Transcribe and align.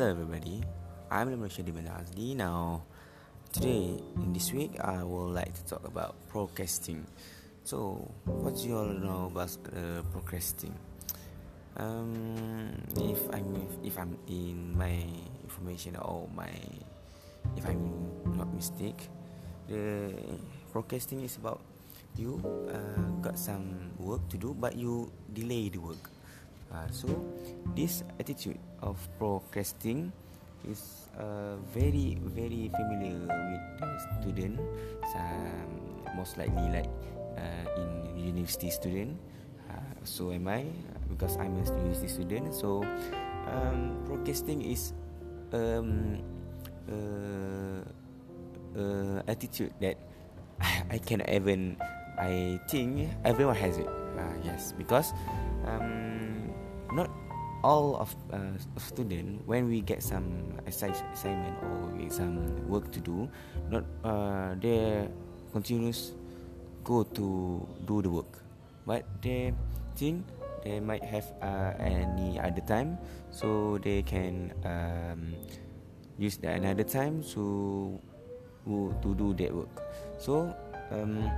Hello 0.00 0.16
everybody, 0.16 0.64
I'm 1.12 1.28
Lemur 1.28 1.52
Shadi. 1.52 1.76
Now, 2.32 2.88
today 3.52 4.00
in 4.16 4.32
this 4.32 4.48
week, 4.48 4.80
I 4.80 5.04
would 5.04 5.36
like 5.36 5.52
to 5.52 5.62
talk 5.68 5.84
about 5.84 6.16
procrastinating. 6.32 7.04
So, 7.68 8.08
what 8.24 8.56
do 8.56 8.64
you 8.64 8.78
all 8.80 8.96
know 8.96 9.28
about 9.28 9.52
uh, 9.68 10.00
procrastinating? 10.08 10.72
Um, 11.76 12.80
if 12.96 13.20
I'm 13.28 13.68
if 13.84 14.00
I'm 14.00 14.16
in 14.24 14.72
my 14.72 15.04
information 15.44 16.00
or 16.00 16.32
my 16.32 16.48
if 17.60 17.68
I'm 17.68 17.92
not 18.40 18.48
mistake, 18.56 19.04
the 19.68 20.16
procrastinating 20.72 21.28
is 21.28 21.36
about 21.36 21.60
you 22.16 22.40
uh, 22.72 23.20
got 23.20 23.36
some 23.36 23.92
work 24.00 24.24
to 24.32 24.40
do 24.40 24.56
but 24.56 24.80
you 24.80 25.12
delay 25.36 25.68
the 25.68 25.76
work. 25.84 26.08
Uh, 26.70 26.86
so 26.90 27.10
this 27.74 28.06
attitude 28.18 28.58
of 28.82 28.96
procrastinating 29.18 30.14
is 30.68 31.10
uh, 31.18 31.58
very 31.74 32.18
very 32.30 32.70
familiar 32.70 33.18
with 33.26 33.64
the 33.82 33.90
student. 34.22 34.56
Most 36.14 36.38
likely 36.38 36.68
like 36.70 36.90
uh, 37.38 37.64
in 37.80 37.90
university 38.18 38.70
student. 38.70 39.18
Uh, 39.70 39.94
so 40.02 40.32
am 40.32 40.46
I 40.48 40.66
because 41.08 41.36
I'm 41.38 41.54
a 41.58 41.62
university 41.64 42.08
student. 42.08 42.54
So 42.54 42.82
um, 43.50 44.04
is 44.62 44.92
um, 45.52 46.22
uh, 46.86 47.82
uh, 48.78 49.18
attitude 49.26 49.72
that 49.80 49.96
I 50.90 50.98
cannot 50.98 51.28
even. 51.30 51.76
I 52.20 52.60
think 52.68 53.08
everyone 53.24 53.56
has 53.56 53.78
it. 53.78 53.88
Uh, 53.88 54.34
yes, 54.44 54.74
because. 54.76 55.14
Um, 55.64 56.29
not 56.92 57.10
all 57.62 57.96
of 58.00 58.16
uh, 58.32 58.56
student 58.80 59.44
when 59.44 59.68
we 59.68 59.80
get 59.80 60.02
some 60.02 60.56
assignment 60.66 61.56
or 61.60 61.92
some 62.08 62.40
work 62.66 62.90
to 62.90 63.00
do 63.00 63.28
not 63.68 63.84
uh, 64.02 64.56
they 64.58 65.06
continuous 65.52 66.14
go 66.84 67.04
to 67.04 67.60
do 67.86 68.02
the 68.02 68.10
work. 68.10 68.32
But 68.86 69.04
they 69.22 69.52
think 69.96 70.24
they 70.64 70.80
might 70.80 71.04
have 71.04 71.26
uh, 71.42 71.76
any 71.78 72.40
other 72.40 72.62
time 72.64 72.98
so 73.30 73.78
they 73.82 74.02
can 74.02 74.52
um, 74.64 75.36
use 76.18 76.36
the 76.38 76.50
another 76.50 76.84
time 76.84 77.22
to 77.36 77.98
to 78.66 79.08
do 79.14 79.32
that 79.38 79.52
work. 79.54 79.72
So 80.18 80.52
um, 80.90 81.28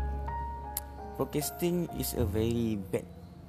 procrastinating 1.16 1.89
is 1.98 2.14
a 2.14 2.25
very 2.25 2.78
bad 2.91 3.05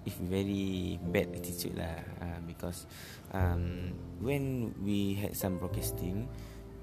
if 0.06 0.16
very 0.20 1.00
bad 1.12 1.32
attitude 1.32 1.76
lah 1.76 1.98
uh, 2.22 2.40
because 2.46 2.86
um, 3.32 3.96
when 4.20 4.76
we 4.84 5.16
had 5.16 5.36
some 5.36 5.58
broadcasting 5.58 6.28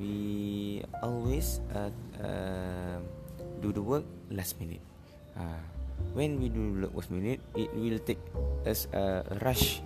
we 0.00 0.80
always 1.04 1.60
uh, 1.77 1.92
uh, 2.24 2.98
do 3.60 3.68
the 3.68 3.84
work 3.84 4.08
last 4.32 4.56
minute. 4.56 4.80
Uh, 5.36 5.60
when 6.16 6.40
we 6.40 6.48
do 6.48 6.80
the 6.80 6.88
last 6.88 7.12
minute 7.12 7.40
it 7.52 7.68
will 7.77 8.00
take 8.00 8.20
us 8.64 8.88
a 8.96 9.22
rush 9.44 9.84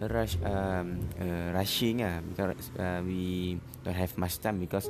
a 0.00 0.06
rush 0.06 0.38
um, 0.46 1.02
uh, 1.18 1.50
rushing 1.56 2.06
ah 2.06 2.20
uh, 2.20 2.20
because 2.22 2.70
uh, 2.78 3.00
we 3.02 3.56
don't 3.82 3.98
have 3.98 4.14
much 4.14 4.38
time 4.38 4.62
because 4.62 4.86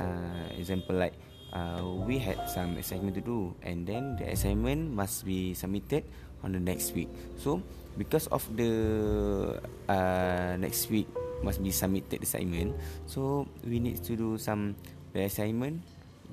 uh, 0.00 0.48
example 0.56 0.96
like 0.96 1.12
uh, 1.54 1.80
we 2.04 2.18
had 2.18 2.36
some 2.50 2.76
assignment 2.76 3.14
to 3.14 3.22
do 3.22 3.54
and 3.62 3.86
then 3.86 4.18
the 4.18 4.26
assignment 4.28 4.90
must 4.90 5.24
be 5.24 5.54
submitted 5.54 6.04
on 6.42 6.52
the 6.52 6.60
next 6.60 6.92
week. 6.92 7.08
So 7.38 7.62
because 7.96 8.26
of 8.28 8.44
the 8.58 9.56
uh, 9.88 10.58
next 10.58 10.90
week 10.90 11.08
must 11.40 11.62
be 11.62 11.70
submitted 11.70 12.22
assignment, 12.22 12.76
so 13.06 13.48
we 13.64 13.80
need 13.80 14.02
to 14.04 14.16
do 14.16 14.36
some 14.36 14.76
the 15.14 15.24
assignment 15.30 15.80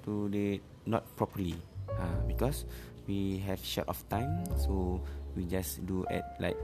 to 0.04 0.28
the 0.34 0.60
not 0.86 1.06
properly 1.16 1.56
uh, 1.88 2.20
because 2.28 2.66
we 3.08 3.40
have 3.46 3.62
short 3.64 3.88
of 3.88 4.02
time. 4.10 4.44
So 4.58 5.00
we 5.38 5.46
just 5.46 5.86
do 5.86 6.04
it 6.10 6.26
like 6.42 6.58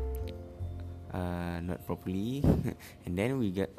uh, 1.13 1.61
not 1.61 1.85
properly, 1.85 2.43
and 3.05 3.13
then 3.15 3.39
we 3.39 3.51
get 3.53 3.71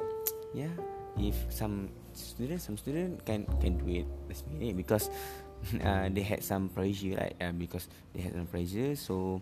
yeah. 0.55 0.71
If 1.17 1.35
some 1.49 1.89
student, 2.13 2.61
some 2.61 2.77
student 2.77 3.23
can 3.25 3.47
can 3.63 3.79
do 3.79 3.87
it 4.03 4.07
last 4.27 4.45
minute 4.51 4.77
because 4.77 5.09
uh, 5.83 6.11
they 6.11 6.21
had 6.21 6.43
some 6.43 6.69
pressure 6.69 7.17
right 7.17 7.35
uh, 7.41 7.55
because 7.55 7.87
they 8.13 8.21
had 8.21 8.33
some 8.35 8.47
pressure 8.47 8.95
so 8.95 9.41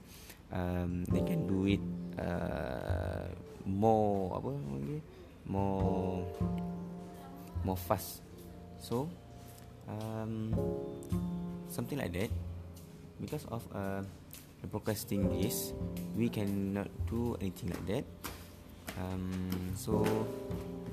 um, 0.52 1.04
they 1.12 1.22
can 1.22 1.48
do 1.48 1.68
it 1.68 1.84
uh, 2.16 3.28
more 3.68 4.40
apa 4.40 4.50
lagi 4.56 4.98
more 5.48 6.24
more 7.64 7.80
fast. 7.80 8.24
So 8.80 9.12
um, 9.88 10.56
something 11.68 11.98
like 11.98 12.14
that. 12.16 12.32
Because 13.18 13.50
of 13.50 13.66
uh, 13.74 14.06
the 14.62 14.68
procrastinating 14.70 15.42
this 15.42 15.74
we 16.14 16.30
cannot 16.30 16.88
do 17.10 17.36
anything 17.42 17.74
like 17.74 17.86
that. 17.90 18.06
Um, 18.98 19.74
so 19.74 20.06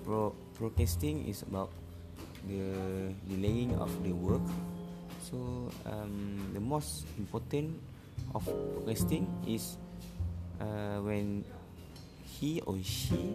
pro- 0.04 0.36
procrastinating 0.54 1.28
is 1.28 1.42
about 1.42 1.70
the 2.47 3.12
delaying 3.28 3.75
of 3.81 3.91
the 4.04 4.12
work 4.12 4.44
So 5.25 5.72
um, 5.88 6.53
the 6.53 6.60
most 6.60 7.09
important 7.16 7.81
of 8.37 8.44
resting 8.84 9.25
is 9.48 9.81
uh, 10.60 11.00
when 11.00 11.48
he 12.28 12.60
or 12.69 12.76
she 12.84 13.32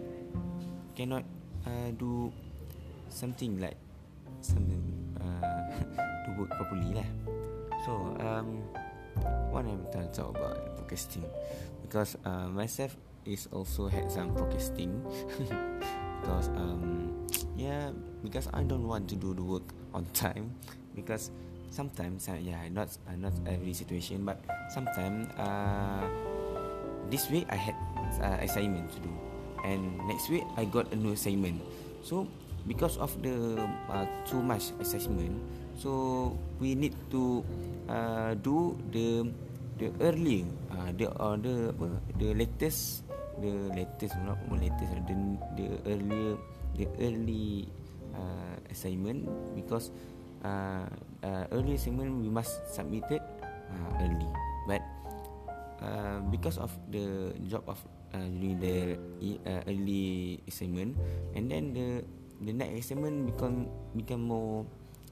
cannot 0.94 1.26
uh, 1.66 1.90
do 1.98 2.30
something 3.10 3.58
like 3.58 3.74
something 4.38 4.78
uh, 5.18 5.66
to 6.24 6.28
work 6.38 6.54
properly 6.54 6.94
lah. 6.94 7.08
So 7.82 8.14
um, 8.22 8.62
what 9.50 9.66
I'm 9.66 9.82
trying 9.90 10.06
to 10.06 10.14
talk 10.14 10.38
about 10.38 10.78
procrastinating 10.78 11.26
because 11.82 12.14
uh, 12.22 12.46
myself 12.54 12.94
is 13.26 13.50
also 13.50 13.90
had 13.90 14.06
some 14.14 14.30
procrastinating 14.30 14.94
because 16.20 16.48
um, 16.54 17.08
yeah 17.56 17.90
because 18.22 18.48
I 18.52 18.62
don't 18.62 18.86
want 18.86 19.08
to 19.08 19.16
do 19.16 19.32
the 19.32 19.42
work 19.42 19.64
on 19.96 20.04
time 20.12 20.52
because 20.94 21.32
sometimes 21.72 22.28
uh, 22.28 22.36
yeah 22.36 22.60
not 22.68 22.92
uh, 23.08 23.16
not 23.16 23.32
every 23.48 23.72
situation 23.72 24.24
but 24.28 24.44
sometimes 24.68 25.32
uh, 25.40 26.04
this 27.08 27.30
week 27.32 27.48
I 27.48 27.56
had 27.56 27.76
uh, 28.20 28.38
assignment 28.44 28.92
to 28.92 28.98
do 29.00 29.12
and 29.64 29.96
next 30.08 30.28
week 30.28 30.44
I 30.56 30.64
got 30.64 30.92
a 30.92 30.96
new 30.96 31.12
assignment. 31.12 31.60
So 32.02 32.28
because 32.66 32.96
of 32.96 33.12
the 33.22 33.60
uh, 33.88 34.06
too 34.28 34.40
much 34.40 34.72
assignment 34.80 35.40
so 35.76 36.36
we 36.60 36.74
need 36.76 36.92
to 37.10 37.44
uh, 37.88 38.34
do 38.44 38.76
the 38.92 39.32
the 39.80 39.88
early 40.04 40.44
uh, 40.68 40.92
the 40.92 41.08
uh, 41.08 41.36
the 41.40 41.72
apa 41.72 41.88
the 42.20 42.28
latest 42.36 43.08
the 43.40 43.72
latest 43.74 44.14
not 44.22 44.38
latest. 44.52 44.92
The 45.08 45.16
the 45.56 45.66
earlier 45.88 46.36
the 46.76 46.86
early 47.00 47.68
uh, 48.14 48.56
assignment 48.70 49.26
because 49.56 49.90
uh, 50.44 50.86
uh, 51.24 51.44
early 51.52 51.74
assignment 51.74 52.20
we 52.20 52.28
must 52.28 52.60
submit 52.70 53.04
it 53.10 53.24
uh, 53.42 53.90
early. 54.04 54.30
But 54.68 54.82
uh, 55.82 56.20
because 56.30 56.60
of 56.60 56.70
the 56.92 57.34
job 57.48 57.64
of 57.66 57.80
uh, 58.14 58.28
during 58.28 58.60
the 58.60 58.96
uh, 59.46 59.62
early 59.66 60.40
assignment 60.46 60.96
and 61.34 61.50
then 61.50 61.72
the 61.74 62.04
the 62.40 62.52
next 62.52 62.86
assignment 62.86 63.26
become 63.28 63.68
become 63.96 64.24
more 64.24 64.64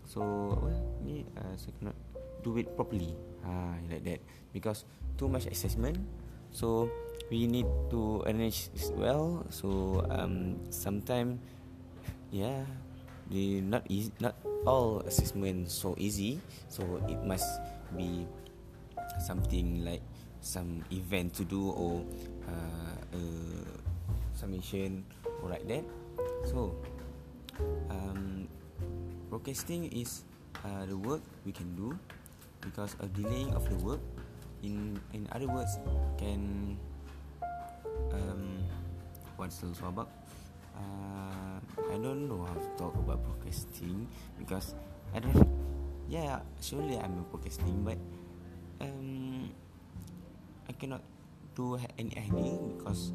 so 0.08 0.22
apa 0.56 0.72
ni 1.04 1.24
uh, 1.36 1.54
so 1.56 1.68
cannot 1.80 1.96
do 2.40 2.56
it 2.56 2.68
properly. 2.76 3.12
Ah 3.44 3.74
uh, 3.74 3.74
like 3.92 4.04
that. 4.04 4.20
Because 4.52 4.88
too 5.20 5.28
much 5.28 5.44
assessment 5.50 6.00
so 6.48 6.88
we 7.31 7.47
need 7.47 7.67
to 7.91 8.23
arrange 8.26 8.70
well 8.94 9.44
so 9.50 10.00
um 10.09 10.56
sometime 10.70 11.38
yeah 12.31 12.65
the 13.31 13.61
not 13.61 13.85
easy 13.88 14.12
not 14.20 14.35
all 14.65 15.00
assessment 15.05 15.69
so 15.70 15.94
easy 15.99 16.41
so 16.69 16.82
it 17.09 17.20
must 17.25 17.61
be 17.97 18.26
something 19.19 19.85
like 19.85 20.03
some 20.41 20.85
event 20.93 21.35
to 21.35 21.44
do 21.44 21.70
or 21.75 22.05
uh, 22.47 22.99
submission 24.38 25.05
or 25.43 25.50
like 25.50 25.67
that. 25.67 25.82
So 26.47 26.75
um, 27.91 28.47
procrastinating 29.31 29.91
is 29.91 30.23
uh, 30.62 30.87
the 30.87 30.97
work 30.97 31.23
we 31.44 31.50
can 31.50 31.75
do 31.75 31.99
because 32.62 32.94
a 33.03 33.06
delaying 33.11 33.50
of 33.55 33.67
the 33.67 33.79
work 33.82 34.00
in 34.62 34.99
in 35.15 35.26
other 35.31 35.47
words 35.47 35.79
can 36.19 36.75
the 39.48 39.86
about 39.86 40.08
uh, 40.76 41.58
I 41.90 41.96
don't 41.98 42.28
know 42.28 42.44
how 42.44 42.54
to 42.54 42.70
talk 42.76 42.94
about 42.94 43.24
procrastinating 43.24 44.06
because 44.38 44.74
I 45.14 45.18
don't. 45.20 45.34
Yeah, 46.08 46.40
surely 46.60 46.96
I'm 46.96 47.20
a 47.20 47.24
procrastinating, 47.28 47.84
but 47.84 47.98
um, 48.80 49.50
I 50.68 50.72
cannot 50.72 51.02
do 51.56 51.76
any 51.98 52.16
idea 52.16 52.56
because 52.76 53.12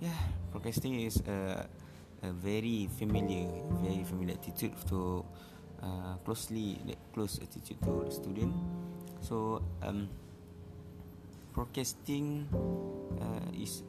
yeah, 0.00 0.18
procrastinating 0.50 1.06
is 1.06 1.22
a 1.26 1.66
a 2.22 2.30
very 2.34 2.90
familiar, 2.98 3.46
very 3.78 4.02
familiar 4.02 4.34
attitude 4.34 4.74
to 4.90 5.22
uh, 5.82 6.18
closely 6.24 6.78
close 7.14 7.38
attitude 7.38 7.78
to 7.82 8.02
the 8.06 8.10
student. 8.10 8.54
So 9.20 9.62
um, 9.82 10.08
procrastinating 11.54 12.46
uh, 13.20 13.50
is 13.54 13.82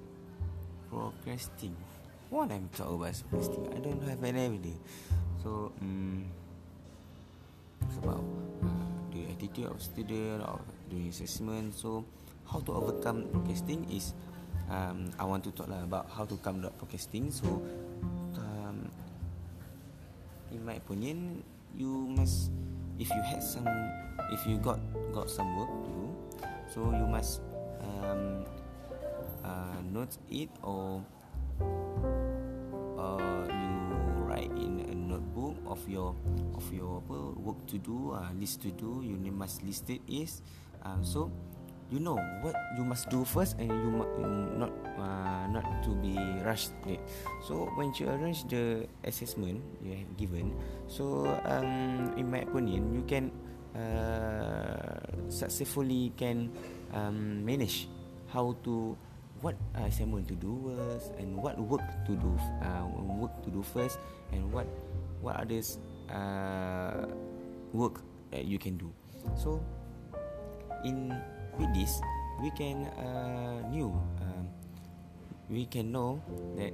procrastinating. 0.89 1.77
What 2.29 2.51
I'm 2.51 2.69
talking 2.73 2.95
about 2.97 3.15
procrastinating? 3.29 3.73
I 3.73 3.79
don't 3.79 4.03
have 4.03 4.23
any 4.23 4.45
idea. 4.45 4.77
So 5.41 5.71
um, 5.81 6.25
about 8.03 8.23
the 9.11 9.29
attitude 9.31 9.65
of 9.65 9.81
student 9.81 10.43
or 10.43 10.59
doing 10.89 11.09
assessment. 11.09 11.73
So 11.75 12.05
how 12.49 12.59
to 12.59 12.71
overcome 12.73 13.29
procrastinating 13.31 13.89
is 13.93 14.13
um, 14.69 15.09
I 15.17 15.25
want 15.25 15.43
to 15.45 15.51
talk 15.51 15.69
lah 15.69 15.83
about 15.83 16.09
how 16.09 16.25
to 16.25 16.35
come 16.41 16.65
up 16.65 16.77
procrastinating. 16.77 17.31
So 17.31 17.47
um, 18.37 18.89
in 20.51 20.61
my 20.65 20.77
opinion, 20.77 21.43
you 21.77 22.09
must 22.13 22.51
if 22.99 23.09
you 23.09 23.21
had 23.23 23.41
some 23.41 23.69
if 24.33 24.41
you 24.45 24.57
got 24.59 24.79
got 25.13 25.29
some 25.29 25.49
work 25.57 25.69
to 25.69 25.89
do, 25.89 26.05
so 26.69 26.79
you 26.93 27.05
must 27.07 27.41
um, 27.81 28.45
uh, 29.43 29.79
note 29.83 30.17
it 30.29 30.49
or 30.63 31.03
uh, 32.97 33.45
you 33.47 33.73
write 34.25 34.51
in 34.57 34.85
a 34.89 34.95
notebook 34.95 35.55
of 35.67 35.81
your 35.89 36.15
of 36.55 36.65
your 36.73 37.01
apa, 37.05 37.17
work 37.39 37.59
to 37.67 37.77
do, 37.77 38.11
uh, 38.13 38.29
list 38.37 38.61
to 38.61 38.71
do. 38.71 39.01
You 39.03 39.17
must 39.31 39.63
list 39.63 39.89
it 39.89 40.01
is 40.07 40.41
um, 40.83 41.03
so 41.03 41.31
you 41.89 41.97
know 41.99 42.17
what 42.45 42.53
you 42.77 42.85
must 42.85 43.09
do 43.09 43.25
first 43.25 43.57
and 43.57 43.69
you, 43.69 44.05
you 44.21 44.29
not 44.57 44.69
uh, 44.97 45.45
not 45.49 45.65
to 45.81 45.89
be 45.97 46.13
rushed 46.45 46.73
it. 46.85 47.01
so 47.41 47.65
when 47.75 47.89
you 47.97 48.05
arrange 48.09 48.45
the 48.45 48.85
assessment 49.03 49.57
you 49.81 49.97
have 49.97 50.13
given 50.17 50.53
so 50.85 51.25
um, 51.49 52.13
in 52.15 52.29
my 52.29 52.45
opinion 52.45 52.93
you 52.93 53.01
can 53.09 53.33
uh, 53.73 55.01
successfully 55.29 56.13
can 56.13 56.53
um, 56.93 57.43
manage 57.43 57.89
how 58.29 58.53
to 58.63 58.93
what 59.41 59.55
assignment 59.75 60.27
to 60.27 60.35
do 60.35 60.75
first 60.75 61.15
and 61.17 61.35
what 61.35 61.55
work 61.59 61.83
to 62.05 62.13
do 62.15 62.31
uh, 62.63 62.83
work 63.19 63.31
to 63.43 63.49
do 63.49 63.63
first 63.63 63.99
and 64.31 64.43
what 64.51 64.67
what 65.21 65.35
others 65.39 65.79
uh, 66.11 67.07
work 67.71 68.03
that 68.31 68.45
you 68.45 68.59
can 68.59 68.77
do. 68.77 68.91
So 69.35 69.59
in 70.83 71.11
with 71.59 71.71
this 71.75 71.99
we 72.39 72.51
can 72.55 72.87
uh, 72.99 73.63
knew 73.67 73.91
um, 74.23 74.47
we 75.51 75.67
can 75.67 75.91
know 75.91 76.23
that 76.55 76.71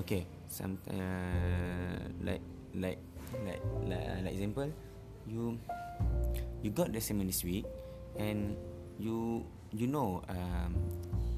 okay 0.00 0.28
some 0.48 0.76
uh, 0.88 2.00
like 2.20 2.44
like 2.76 3.00
like 3.44 3.60
like, 3.84 4.04
uh, 4.04 4.20
like 4.24 4.32
example 4.36 4.68
you 5.28 5.56
you 6.60 6.70
got 6.72 6.92
the 6.92 7.00
seminar 7.00 7.28
this 7.28 7.44
week 7.44 7.64
and 8.16 8.56
you 9.00 9.44
you 9.72 9.86
know 9.86 10.20
um, 10.28 10.76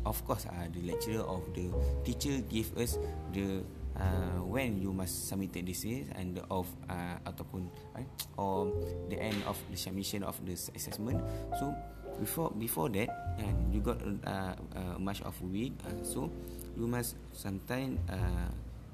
of 0.07 0.19
course 0.25 0.47
uh, 0.47 0.67
the 0.73 0.83
lecturer 0.87 1.25
of 1.25 1.43
the 1.55 1.69
teacher 2.05 2.41
give 2.49 2.71
us 2.77 2.99
the 3.33 3.63
uh, 3.99 4.41
when 4.45 4.81
you 4.81 4.93
must 4.93 5.29
submit 5.29 5.53
this 5.53 5.85
and 6.17 6.37
the 6.37 6.45
of 6.51 6.67
uh, 6.89 7.17
ataupun 7.27 7.69
uh, 7.97 8.05
or 8.41 8.73
the 9.13 9.19
end 9.21 9.37
of 9.45 9.59
the 9.69 9.77
submission 9.77 10.23
of 10.25 10.39
the 10.47 10.57
assessment. 10.75 11.21
So 11.59 11.75
before 12.19 12.53
before 12.57 12.89
that 12.93 13.09
and 13.41 13.73
you 13.73 13.81
got 13.81 14.01
uh, 14.25 14.57
uh, 14.77 14.97
much 15.01 15.21
of 15.23 15.37
week 15.45 15.73
uh, 15.89 15.97
so 16.05 16.29
you 16.77 16.85
must 16.89 17.17
sometime 17.33 17.97
uh, 18.09 18.49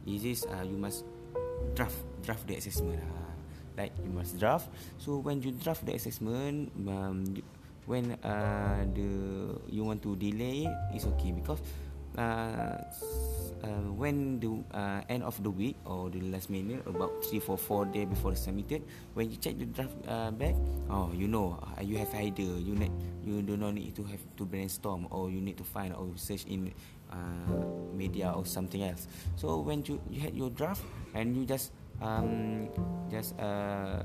is 0.07 0.23
this 0.23 0.41
uh, 0.47 0.63
you 0.63 0.79
must 0.79 1.03
draft 1.75 1.99
draft 2.23 2.47
the 2.47 2.55
assessment. 2.59 3.03
Uh, 3.03 3.27
like 3.77 3.93
you 4.01 4.09
must 4.09 4.41
draft. 4.41 4.73
So 4.97 5.21
when 5.21 5.45
you 5.45 5.53
draft 5.53 5.85
the 5.85 5.93
assessment 5.93 6.73
um, 6.89 7.29
when 7.87 8.13
uh, 8.23 8.85
the 8.95 9.09
you 9.71 9.83
want 9.85 10.03
to 10.03 10.15
delay 10.17 10.67
it 10.67 10.75
it's 10.95 11.07
okay 11.07 11.33
because 11.33 11.59
uh, 12.19 12.77
uh, 13.63 13.87
when 13.95 14.41
the 14.41 14.51
uh, 14.77 15.01
end 15.09 15.23
of 15.23 15.37
the 15.43 15.51
week 15.51 15.77
or 15.85 16.11
the 16.11 16.21
last 16.33 16.51
minute 16.51 16.83
about 16.87 17.11
three 17.25 17.39
four 17.41 17.57
four 17.59 17.85
day 17.85 18.05
before 18.05 18.31
the 18.33 18.37
submitted 18.37 18.83
when 19.15 19.31
you 19.31 19.37
check 19.37 19.59
the 19.59 19.67
draft 19.67 19.95
uh, 20.09 20.31
back 20.31 20.55
oh 20.91 21.11
you 21.15 21.29
know 21.29 21.59
uh, 21.63 21.81
you 21.81 21.97
have 21.97 22.13
idea 22.15 22.51
you 22.59 22.75
need 22.75 22.93
you 23.25 23.43
do 23.43 23.57
not 23.57 23.75
need 23.75 23.95
to 23.95 24.03
have 24.05 24.21
to 24.37 24.45
brainstorm 24.45 25.07
or 25.11 25.31
you 25.31 25.41
need 25.41 25.57
to 25.57 25.65
find 25.65 25.95
or 25.95 26.09
search 26.17 26.45
in 26.47 26.73
uh, 27.11 27.55
media 27.95 28.33
or 28.35 28.45
something 28.47 28.83
else. 28.83 29.07
So 29.37 29.61
when 29.61 29.85
you 29.87 30.01
you 30.11 30.21
had 30.21 30.35
your 30.35 30.51
draft 30.51 30.83
and 31.15 31.37
you 31.37 31.45
just 31.47 31.73
um 32.03 32.69
just 33.11 33.39
uh 33.39 34.03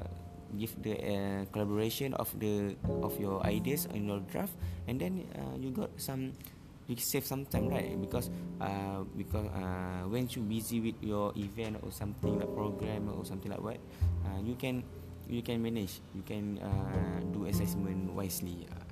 give 0.58 0.76
the 0.84 0.98
uh, 1.00 1.42
collaboration 1.52 2.14
of 2.16 2.28
the 2.40 2.76
of 3.04 3.16
your 3.20 3.44
ideas 3.46 3.88
in 3.94 4.08
your 4.08 4.20
draft 4.32 4.54
and 4.88 5.00
then 5.00 5.28
uh, 5.36 5.56
you 5.60 5.72
got 5.72 5.90
some 5.98 6.34
you 6.92 6.96
save 7.00 7.26
some 7.26 7.46
time 7.48 7.72
right? 7.72 7.96
Because 8.00 8.30
uh, 8.60 9.08
because 9.16 9.48
uh, 9.56 10.04
when 10.12 10.28
you 10.28 10.42
busy 10.44 10.84
with 10.84 11.00
your 11.00 11.32
event 11.40 11.80
or 11.84 11.92
something 11.92 12.40
like 12.40 12.52
program 12.52 13.08
or 13.08 13.24
something 13.24 13.52
like 13.52 13.64
what 13.64 13.80
uh, 14.28 14.40
you 14.44 14.56
can 14.60 14.84
you 15.32 15.42
can 15.42 15.64
manage 15.64 16.04
you 16.12 16.24
can 16.28 16.60
uh, 16.60 17.24
do 17.32 17.48
assessment 17.48 18.12
wisely 18.12 18.68
uh, 18.68 18.84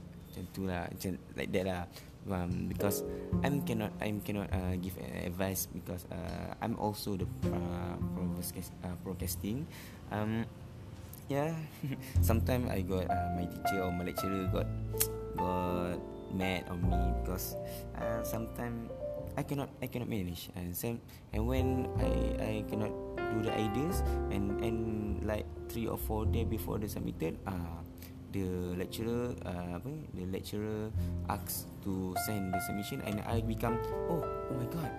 lah 0.64 0.88
like 1.36 1.52
that 1.52 1.66
lah. 1.68 1.84
Um, 2.30 2.70
because 2.70 3.02
I'm 3.42 3.64
cannot 3.66 3.96
I'm 3.98 4.22
cannot 4.22 4.54
uh, 4.54 4.76
give 4.78 4.94
advice 5.02 5.66
because 5.72 6.06
uh, 6.14 6.54
I'm 6.62 6.78
also 6.78 7.18
the 7.18 7.26
uh, 7.50 7.98
uh, 7.98 8.94
um, 10.12 10.46
yeah 11.34 11.54
sometimes 12.26 12.70
I 12.74 12.82
got 12.82 13.06
uh, 13.06 13.30
my 13.38 13.46
teacher 13.46 13.86
or 13.86 13.94
my 13.94 14.04
lecturer 14.10 14.50
got 14.50 14.68
got 15.38 16.02
mad 16.34 16.66
on 16.70 16.82
me 16.82 16.98
because 17.22 17.56
uh, 17.98 18.22
sometimes 18.26 18.90
I 19.38 19.44
cannot 19.46 19.70
I 19.80 19.88
cannot 19.88 20.10
manage. 20.10 20.50
And 20.58 20.76
same 20.76 21.00
and 21.32 21.46
when 21.46 21.88
I 21.96 22.12
I 22.42 22.54
cannot 22.68 22.92
do 23.16 23.46
the 23.46 23.54
ideas 23.54 24.02
and 24.34 24.58
and 24.60 24.78
like 25.24 25.46
three 25.70 25.86
or 25.86 25.96
four 25.96 26.26
day 26.26 26.44
before 26.44 26.82
the 26.82 26.90
submitted 26.90 27.38
uh, 27.46 27.80
the 28.34 28.76
lecturer 28.78 29.32
uh, 29.46 29.78
apa 29.78 29.90
the 30.18 30.26
lecturer 30.28 30.90
asks 31.30 31.70
to 31.86 32.14
send 32.26 32.52
the 32.52 32.60
submission 32.66 33.00
and 33.06 33.22
I 33.26 33.42
become 33.46 33.78
oh 34.10 34.22
oh 34.26 34.56
my 34.58 34.68
god 34.70 34.92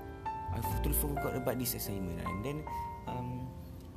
I 0.50 0.58
totally 0.78 0.98
forgot 0.98 1.36
about 1.36 1.58
this 1.58 1.74
assignment. 1.76 2.22
And 2.22 2.38
then 2.40 2.58
um 3.06 3.46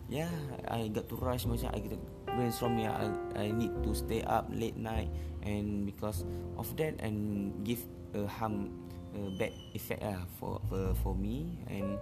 yeah 0.09 0.29
I 0.69 0.89
got 0.89 1.09
to 1.09 1.15
rush 1.17 1.47
macam 1.47 1.71
I 1.71 1.79
get 1.81 1.97
brainstorming 2.35 2.89
I, 2.89 3.09
I 3.37 3.45
need 3.51 3.71
to 3.83 3.91
stay 3.93 4.21
up 4.23 4.49
late 4.51 4.77
night 4.77 5.09
and 5.43 5.85
because 5.85 6.25
of 6.57 6.69
that 6.77 6.99
and 6.99 7.53
give 7.63 7.79
a 8.13 8.27
harm 8.27 8.69
a 9.13 9.29
bad 9.37 9.53
effect 9.73 10.01
lah 10.01 10.25
for, 10.41 10.57
for 10.69 10.93
for 11.05 11.13
me 11.13 11.53
and 11.69 11.97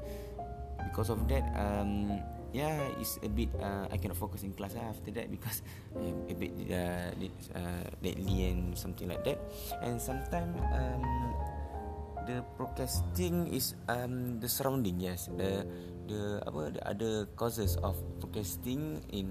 because 0.88 1.12
of 1.12 1.28
that 1.28 1.44
um 1.60 2.20
yeah 2.52 2.80
it's 3.00 3.20
a 3.24 3.30
bit 3.32 3.52
uh, 3.60 3.88
I 3.92 3.98
cannot 3.98 4.20
focus 4.20 4.44
in 4.44 4.52
class 4.56 4.76
lah 4.76 4.92
after 4.92 5.12
that 5.16 5.32
because 5.32 5.64
I'm 5.96 6.28
a 6.28 6.36
bit 6.36 6.52
uh, 6.72 7.12
uh, 7.56 7.86
deadly 8.04 8.52
and 8.52 8.76
something 8.76 9.08
like 9.08 9.24
that. 9.24 9.40
And 9.84 10.00
sometimes 10.00 10.56
um 10.76 11.04
the 12.28 12.44
procrastinating 12.60 13.56
is 13.56 13.76
um 13.88 14.40
the 14.40 14.48
surrounding 14.52 15.00
yes. 15.00 15.32
The 15.32 15.64
the 16.12 16.44
apa 16.44 16.76
the 16.76 16.84
other 16.84 17.14
causes 17.40 17.80
of 17.80 17.96
procrastinating 18.20 19.04
in 19.16 19.28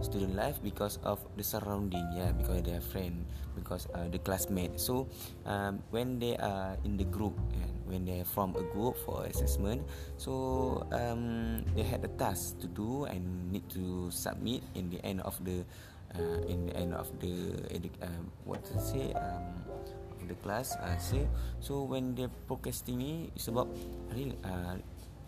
student 0.00 0.36
life 0.36 0.60
because 0.62 0.98
of 1.04 1.20
the 1.36 1.44
surrounding 1.44 2.04
yeah 2.16 2.32
because 2.32 2.62
they 2.62 2.72
are 2.72 2.84
friend 2.84 3.24
because 3.54 3.86
uh, 3.94 4.08
the 4.10 4.18
classmate. 4.18 4.78
So 4.80 5.08
um, 5.46 5.82
when 5.90 6.18
they 6.18 6.36
are 6.36 6.76
in 6.84 6.96
the 6.96 7.04
group 7.04 7.38
and 7.54 7.72
when 7.86 8.04
they 8.04 8.22
from 8.24 8.56
a 8.56 8.64
group 8.74 8.96
for 9.06 9.24
assessment 9.24 9.82
so 10.16 10.86
um, 10.92 11.64
they 11.76 11.82
had 11.82 12.04
a 12.04 12.12
task 12.18 12.58
to 12.60 12.66
do 12.66 13.04
and 13.04 13.52
need 13.52 13.68
to 13.70 14.10
submit 14.10 14.62
in 14.74 14.90
the 14.90 14.98
end 15.04 15.20
of 15.22 15.38
the 15.44 15.64
uh, 16.14 16.40
in 16.46 16.66
the 16.66 16.74
end 16.76 16.94
of 16.94 17.10
the 17.20 17.54
uh, 18.02 18.06
what 18.44 18.64
to 18.64 18.78
say 18.78 19.12
um, 19.14 19.62
of 20.20 20.28
the 20.28 20.34
class 20.42 20.76
uh, 20.76 20.96
say. 20.98 21.26
So 21.60 21.82
when 21.82 22.14
they 22.14 22.28
procrastinate 22.46 23.32
it's 23.34 23.48
about 23.48 23.68
uh, 24.44 24.76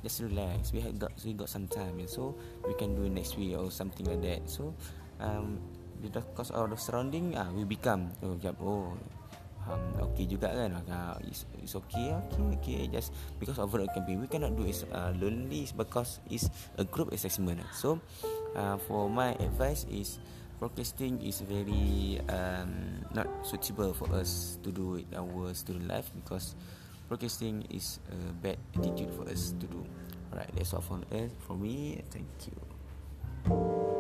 just 0.07 0.23
relax. 0.23 0.71
We 0.71 0.79
had 0.79 1.03
got 1.03 1.11
we 1.27 1.35
got 1.35 1.51
some 1.51 1.67
time 1.67 1.99
so 2.07 2.39
we 2.63 2.79
can 2.79 2.95
do 2.95 3.11
next 3.11 3.35
week 3.35 3.59
or 3.59 3.75
something 3.75 4.07
like 4.07 4.23
that. 4.23 4.47
So 4.47 4.71
um 5.19 5.59
because 5.99 6.55
of 6.55 6.71
the 6.71 6.79
surrounding 6.79 7.35
ah 7.35 7.51
we 7.51 7.67
become 7.67 8.15
oh 8.23 8.39
jap 8.39 8.55
oh 8.63 8.95
um 9.67 9.83
okay 9.99 10.31
juga 10.31 10.55
kan? 10.55 10.79
Uh, 10.87 11.19
it's, 11.27 11.43
it's 11.59 11.75
okay 11.75 12.15
okay 12.15 12.47
okay. 12.55 12.81
Just 12.87 13.11
because 13.43 13.59
of 13.59 13.75
the 13.75 13.91
campaign 13.91 14.23
we 14.23 14.31
cannot 14.31 14.55
do 14.55 14.63
it 14.63 14.79
uh, 14.95 15.11
lonely 15.19 15.67
because 15.75 16.23
it's 16.31 16.47
a 16.79 16.87
group 16.87 17.11
assessment 17.11 17.59
so 17.75 17.99
uh, 18.55 18.79
for 18.87 19.11
my 19.11 19.35
advice 19.43 19.91
is 19.91 20.23
procrastinating 20.63 21.19
is 21.27 21.43
very 21.43 22.23
um, 22.31 23.03
not 23.11 23.27
suitable 23.43 23.91
for 23.93 24.07
us 24.15 24.57
to 24.63 24.71
do 24.71 25.03
it 25.03 25.11
our 25.19 25.51
student 25.53 25.91
life 25.91 26.09
because 26.15 26.55
procrastinating 27.09 27.67
is 27.71 28.01
a 28.11 28.33
bad 28.35 28.59
attitude 28.77 29.13
for 29.15 29.29
us 29.29 29.53
to 29.61 29.67
do 29.67 29.87
Alright, 30.33 30.51
that's 30.55 30.75
all 30.75 30.81
from 30.81 31.05
us. 31.13 31.31
For 31.47 31.57
me, 31.57 32.03
thank 32.11 32.27
you. 32.47 33.96